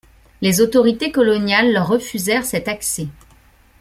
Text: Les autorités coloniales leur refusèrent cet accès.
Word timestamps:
Les 0.41 0.61
autorités 0.61 1.11
coloniales 1.11 1.71
leur 1.73 1.85
refusèrent 1.87 2.43
cet 2.45 2.67
accès. 2.67 3.07